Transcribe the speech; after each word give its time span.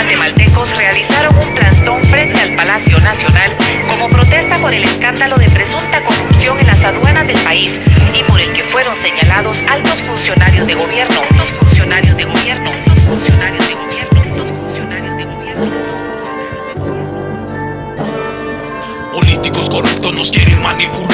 guatemaltecos 0.00 0.70
realizaron 0.76 1.34
un 1.36 1.54
plantón 1.54 2.02
frente 2.06 2.40
al 2.40 2.56
Palacio 2.56 2.98
Nacional 3.00 3.54
como 3.90 4.08
protesta 4.08 4.56
por 4.58 4.72
el 4.72 4.82
escándalo 4.84 5.36
de 5.36 5.44
presunta 5.50 6.02
corrupción 6.02 6.58
en 6.58 6.66
las 6.68 6.82
aduanas 6.82 7.26
del 7.26 7.38
país 7.40 7.78
y 8.14 8.22
por 8.24 8.40
el 8.40 8.50
que 8.54 8.64
fueron 8.64 8.96
señalados 8.96 9.62
altos 9.68 10.00
funcionarios 10.02 10.66
de 10.66 10.74
gobierno, 10.74 11.20
altos 11.30 11.50
funcionarios 11.50 12.16
de 12.16 12.24
gobierno, 12.24 12.70
altos 12.70 13.04
funcionarios 13.04 13.68
de 13.68 13.74
gobierno, 13.74 14.22
altos 14.22 14.52
funcionarios 14.52 15.16
de 15.18 15.24
gobierno. 15.24 15.70
Políticos 19.12 19.68
corruptos 19.68 20.14
nos 20.14 20.30
quieren 20.30 20.62
manipular 20.62 21.09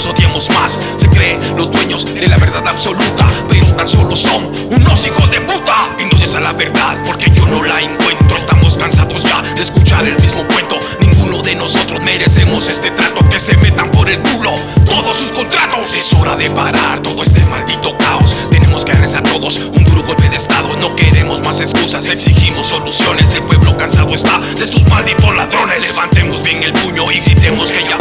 los 0.00 0.06
odiemos 0.06 0.48
más. 0.50 0.78
Se 0.96 1.08
creen 1.10 1.38
los 1.56 1.70
dueños 1.70 2.14
de 2.14 2.26
la 2.26 2.36
verdad 2.38 2.66
absoluta, 2.66 3.28
pero 3.48 3.66
tan 3.74 3.86
solo 3.86 4.16
son 4.16 4.50
unos 4.70 5.06
hijos 5.06 5.30
de 5.30 5.40
puta. 5.42 5.90
Y 5.98 6.04
no 6.04 6.24
es 6.24 6.34
a 6.34 6.40
la 6.40 6.52
verdad 6.52 6.96
porque 7.04 7.30
yo 7.30 7.44
no 7.46 7.62
la 7.62 7.80
encuentro. 7.80 8.36
Estamos 8.36 8.78
cansados 8.78 9.22
ya 9.24 9.42
de 9.42 9.62
escuchar 9.62 10.06
el 10.06 10.16
mismo 10.16 10.46
cuento. 10.48 10.78
Ninguno 11.00 11.42
de 11.42 11.54
nosotros 11.54 12.02
merecemos 12.02 12.68
este 12.68 12.90
trato 12.92 13.28
que 13.28 13.38
se 13.38 13.56
metan 13.58 13.90
por 13.90 14.08
el 14.08 14.20
culo 14.22 14.54
todos 14.86 15.18
sus 15.18 15.32
contratos. 15.32 15.94
Es 15.94 16.12
hora 16.14 16.34
de 16.36 16.48
parar 16.50 17.00
todo 17.00 17.22
este 17.22 17.44
maldito 17.46 17.96
caos. 17.98 18.40
Tenemos 18.50 18.84
que 18.84 18.92
a 18.92 19.22
todos 19.22 19.56
un 19.72 19.84
duro 19.84 20.02
golpe 20.04 20.28
de 20.28 20.36
estado. 20.36 20.76
No 20.76 20.94
queremos 20.94 21.40
más 21.42 21.60
excusas, 21.60 22.08
exigimos 22.08 22.66
soluciones. 22.66 23.34
El 23.34 23.42
pueblo 23.44 23.76
cansado 23.76 24.14
está 24.14 24.38
de 24.38 24.64
estos 24.64 24.88
malditos 24.88 25.34
ladrones. 25.34 25.82
Levantemos 25.82 26.42
bien 26.42 26.62
el 26.62 26.72
puño 26.72 27.04
y 27.10 27.20
gritemos 27.20 27.70
que 27.70 27.82
ya 27.88 27.98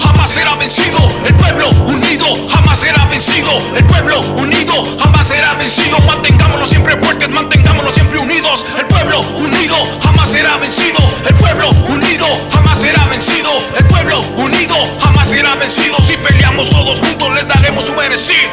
jamás 0.00 0.30
será 0.30 0.54
vencido. 0.56 0.98
El 1.26 1.34
pueblo 1.34 1.68
unido 1.86 2.26
jamás 2.50 2.78
será 2.78 3.04
vencido. 3.06 3.50
El 3.76 3.84
pueblo 3.84 4.20
unido 4.36 4.82
jamás 4.98 5.26
será 5.26 5.54
vencido. 5.54 5.98
Mantengámonos 6.00 6.70
siempre 6.70 6.96
fuertes, 6.96 7.28
mantengámonos 7.28 7.94
siempre 7.94 8.18
unidos. 8.18 8.64
El 8.78 8.86
pueblo 8.86 9.20
unido 9.20 9.76
jamás 10.02 10.28
será 10.28 10.56
vencido. 10.58 10.98
El 11.26 11.34
pueblo 11.34 11.70
unido 11.88 12.26
jamás 12.52 12.78
será 12.78 13.04
vencido. 13.06 13.50
El 13.76 13.84
pueblo 13.86 14.20
unido 14.36 14.76
jamás 15.00 15.28
será 15.28 15.54
vencido. 15.56 15.96
Si 16.02 16.16
peleamos 16.16 16.70
todos 16.70 17.00
juntos, 17.00 17.28
les 17.34 17.46
daremos 17.48 17.86
su 17.86 17.94
merecido. 17.94 18.50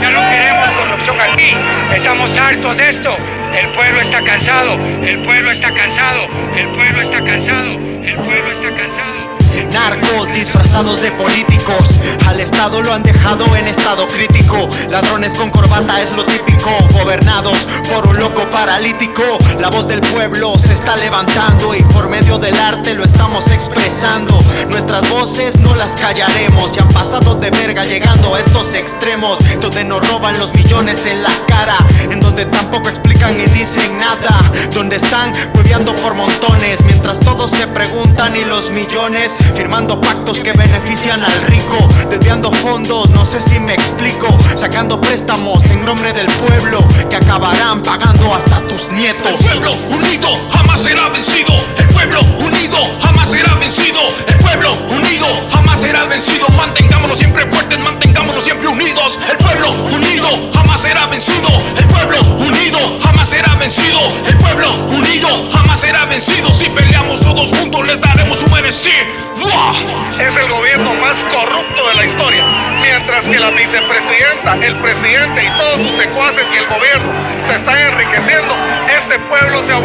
Ya 0.00 0.10
no 0.10 0.20
queremos 0.30 0.70
corrupción 0.72 1.20
aquí. 1.20 1.54
Estamos 1.94 2.36
hartos 2.36 2.76
de 2.76 2.88
esto. 2.88 3.16
El 3.54 3.68
pueblo 3.70 4.00
está 4.00 4.22
cansado. 4.22 4.74
El 4.74 5.22
pueblo 5.22 5.50
está 5.50 5.72
cansado. 5.72 6.26
El 6.56 6.68
pueblo 6.68 7.02
está 7.02 7.24
cansado. 7.24 7.72
El 7.72 8.16
pueblo 8.16 8.52
está 8.52 8.70
cansado. 8.76 9.17
Narcos 9.88 10.28
disfrazados 10.34 11.00
de 11.00 11.10
políticos. 11.12 12.00
Al 12.26 12.38
Estado 12.40 12.82
lo 12.82 12.92
han 12.92 13.02
dejado 13.02 13.56
en 13.56 13.66
estado 13.66 14.06
crítico. 14.06 14.68
Ladrones 14.90 15.32
con 15.32 15.48
corbata 15.48 15.98
es 16.02 16.12
lo 16.12 16.26
típico. 16.26 16.70
Gobernados 16.92 17.56
por 17.90 18.06
un 18.06 18.18
loco 18.18 18.42
paralítico. 18.50 19.22
La 19.58 19.70
voz 19.70 19.88
del 19.88 20.02
pueblo 20.02 20.58
se 20.58 20.74
está 20.74 20.94
levantando 20.96 21.74
Y 21.74 21.80
por 21.84 22.10
medio 22.10 22.38
del 22.38 22.58
arte 22.58 22.94
lo 22.94 23.02
estamos 23.02 23.46
expresando. 23.46 24.38
Nuestras 24.68 25.08
voces 25.08 25.56
no 25.56 25.74
las 25.74 25.92
callaremos. 25.92 26.76
Y 26.76 26.80
han 26.80 26.88
pasado 26.88 27.36
de 27.36 27.50
verga 27.50 27.82
llegando 27.82 28.34
a 28.34 28.40
estos 28.40 28.74
extremos 28.74 29.38
Donde 29.58 29.84
nos 29.84 30.06
roban 30.06 30.38
los 30.38 30.52
millones 30.52 31.06
en 31.06 31.22
la 31.22 31.32
cara 31.46 31.78
En 32.10 32.20
donde 32.20 32.44
tampoco 32.44 32.90
explican 32.90 33.38
ni 33.38 33.46
dicen 33.46 33.98
nada 33.98 34.38
Donde 34.74 34.96
están 34.96 35.32
hueveando 35.54 35.94
por 35.94 36.14
montones 36.14 36.84
todos 37.14 37.50
se 37.50 37.66
preguntan 37.68 38.36
y 38.36 38.44
los 38.44 38.70
millones 38.70 39.34
Firmando 39.54 40.00
pactos 40.00 40.40
que 40.40 40.52
benefician 40.52 41.22
al 41.22 41.42
rico 41.42 41.76
Desviando 42.10 42.52
fondos, 42.52 43.08
no 43.10 43.24
sé 43.24 43.40
si 43.40 43.58
me 43.60 43.72
explico 43.72 44.26
Sacando 44.56 45.00
préstamos 45.00 45.64
en 45.66 45.84
nombre 45.86 46.12
del 46.12 46.26
pueblo 46.26 46.84
Que 47.08 47.16
acabarán 47.16 47.82
pagando 47.82 48.34
hasta 48.34 48.60
tus 48.68 48.90
nietos 48.90 49.32
El 49.40 49.60
pueblo 49.60 49.70
unido 49.88 50.28
jamás 50.50 50.80
será 50.80 51.08
vencido. 51.08 51.54
El 51.76 51.88
pueblo 51.88 52.20
unido 52.38 52.78
jamás 53.02 53.28
será 53.28 53.54
vencido. 53.54 54.00
El 54.26 54.38
pueblo 54.38 54.72
unido 54.90 55.26
jamás 55.50 55.80
será 55.80 56.04
vencido. 56.06 56.46
Mantengámonos 56.56 57.18
siempre 57.18 57.46
fuertes, 57.50 57.78
mantengámonos 57.78 58.44
siempre 58.44 58.68
unidos. 58.68 59.18
El 59.30 59.36
pueblo 59.38 59.70
unido 59.92 60.28
jamás 60.54 60.80
será 60.80 61.06
vencido. 61.06 61.48
El 61.76 61.86
pueblo 61.86 62.20
unido 62.38 62.78
jamás 63.02 63.28
será 63.28 63.54
vencido. 63.56 64.00
El 64.26 64.38
pueblo 64.38 64.70
unido 64.88 65.17
será 65.78 66.04
vencido. 66.06 66.52
Si 66.52 66.68
peleamos 66.70 67.20
todos 67.20 67.50
juntos, 67.50 67.86
les 67.86 68.00
daremos 68.00 68.40
su 68.40 68.48
merecido. 68.50 69.06
es 70.18 70.36
el 70.36 70.48
gobierno 70.48 70.92
más 70.94 71.16
corrupto 71.32 71.88
de 71.88 71.94
la 71.94 72.04
historia. 72.04 72.44
Mientras 72.82 73.24
que 73.24 73.38
la 73.38 73.50
vicepresidenta, 73.50 74.54
el 74.60 74.76
presidente 74.80 75.44
y 75.44 75.50
todos 75.56 75.76
sus 75.86 75.96
secuaces 75.96 76.44
y 76.52 76.56
el 76.56 76.66
gobierno 76.66 77.12
se 77.46 77.54
están 77.56 77.78
enriqueciendo, 77.78 78.56
este 78.90 79.18
pueblo 79.20 79.64
se 79.66 79.72
ha 79.72 79.78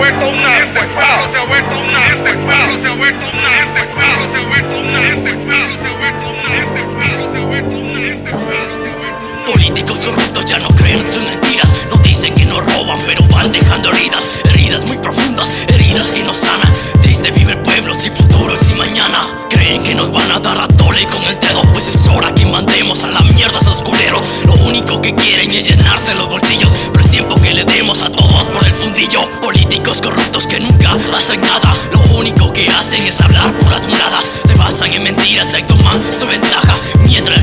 con 21.08 21.24
el 21.26 21.40
dedo 21.40 21.62
Pues 21.74 21.88
es 21.88 22.08
hora 22.08 22.34
que 22.34 22.46
mandemos 22.46 23.04
a 23.04 23.12
la 23.12 23.22
mierda 23.22 23.58
a 23.58 23.62
esos 23.62 23.82
culeros. 23.82 24.22
Lo 24.46 24.54
único 24.66 25.02
que 25.02 25.14
quieren 25.16 25.50
es 25.52 25.68
llenarse 25.68 26.14
los 26.16 26.30
bolsillos 26.30 26.74
Pero 26.92 27.04
es 27.04 27.12
tiempo 27.12 27.36
que 27.36 27.54
le 27.54 27.64
demos 27.66 28.02
a 28.02 28.10
todos 28.10 28.44
por 28.48 28.66
el 28.66 28.74
fundillo 28.74 29.30
Políticos 29.42 30.02
corruptos 30.02 30.48
que 30.48 30.60
nunca 30.60 30.98
hacen 31.18 31.42
nada. 31.42 31.74
Lo 31.92 32.02
único 32.18 32.52
que 32.54 32.70
hacen 32.70 33.02
es 33.06 33.20
hablar 33.22 33.54
puras 33.56 33.88
muladas 33.88 34.42
Se 34.46 34.54
basan 34.56 34.92
en 34.94 35.04
mentiras 35.04 35.56
y 35.58 35.64
toman 35.64 36.02
su 36.12 36.28
ventaja 36.28 36.74
Mientras 37.06 37.43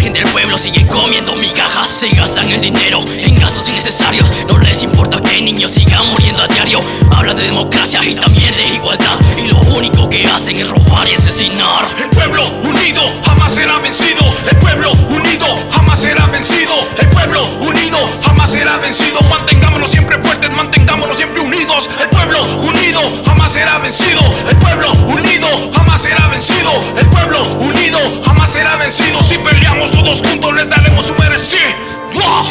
sigue 0.61 0.87
comiendo 0.87 1.35
migajas 1.37 1.89
Se 1.89 2.09
gastan 2.11 2.51
el 2.51 2.61
dinero 2.61 3.03
en 3.09 3.35
gastos 3.37 3.69
innecesarios 3.69 4.45
No 4.47 4.59
les 4.59 4.83
importa 4.83 5.19
que 5.23 5.41
niños 5.41 5.73
sigan 5.73 6.07
muriendo 6.09 6.43
a 6.43 6.47
diario 6.49 6.81
Hablan 7.17 7.37
de 7.37 7.45
democracia 7.45 8.01
y 8.05 8.15
también 8.15 8.55
de 8.57 8.67
igualdad 8.69 9.19
Y 9.39 9.49
lo 9.49 9.59
único 9.75 10.09
que 10.11 10.27
hacen 10.27 10.57
es 10.57 10.69
robar 10.69 11.09
y 11.09 11.15
asesinar 11.15 11.89
El 11.99 12.11
pueblo 12.11 12.43
unido 12.63 13.03
jamás 13.25 13.41
será 13.53 13.79
vencido. 13.79 14.25
El 14.49 14.57
pueblo 14.59 14.93
unido 15.09 15.47
jamás 15.73 15.99
será 15.99 16.27
vencido. 16.27 16.75
El 16.99 17.09
pueblo 17.09 17.43
unido 17.61 17.99
jamás 18.23 18.51
será 18.51 18.77
vencido. 18.79 19.21
Mantengámonos 19.23 19.91
siempre 19.91 20.19
fuertes, 20.23 20.51
mantengámonos 20.51 21.17
siempre 21.17 21.41
unidos. 21.41 21.91
El 22.01 22.09
pueblo 22.09 22.43
unido 22.63 23.01
jamás 23.25 23.53
será 23.53 23.79
vencido. 23.79 24.21
El 24.49 24.57
pueblo 24.57 24.93
unido 24.93 25.49
jamás 25.75 26.01
será 26.01 26.29
vencido. 26.29 26.73
El 26.97 27.07
pueblo 27.07 27.43
unido 27.59 27.99
jamás 28.25 28.51
será 28.51 28.77
vencido. 28.77 29.23
Si 29.25 29.37
peleamos 29.81 29.91
todos 29.91 30.23
juntos, 30.29 30.53
les 30.55 30.69
daremos 30.69 31.07
su 31.07 31.15
merecido. 31.15 31.71
¡Ja! 32.15 32.45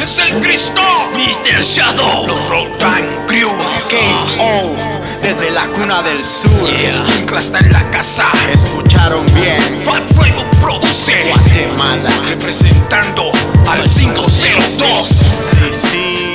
Es 0.00 0.18
el 0.18 0.40
Cristo, 0.40 0.82
Mr. 1.14 1.62
Shadow 1.62 2.26
los 2.26 2.48
Rotan 2.48 3.02
Crew. 3.26 3.50
KO 3.88 4.76
desde 5.22 5.50
la 5.52 5.66
cuna 5.68 6.02
del 6.02 6.22
sur 6.22 6.50
Escuincla 6.84 7.38
está 7.38 7.60
en 7.60 7.72
la 7.72 7.90
casa. 7.90 8.26
Escucharon 8.52 9.24
bien 9.32 9.80
Fat 9.82 10.02
Fuego 10.14 10.44
produce. 10.60 11.14
Guatemala 11.30 12.10
Representando 12.28 13.32
al 13.70 13.82
502. 13.82 16.33